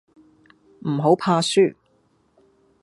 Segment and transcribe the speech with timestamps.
[0.87, 1.75] 唔好怕輸